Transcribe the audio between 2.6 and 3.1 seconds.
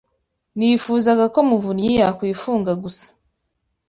gusa.